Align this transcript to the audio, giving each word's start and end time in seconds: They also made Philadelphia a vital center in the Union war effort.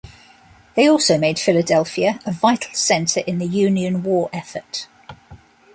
They 0.75 0.87
also 0.89 1.19
made 1.19 1.37
Philadelphia 1.37 2.19
a 2.25 2.31
vital 2.31 2.73
center 2.73 3.19
in 3.19 3.37
the 3.37 3.45
Union 3.45 4.01
war 4.01 4.31
effort. 4.33 4.87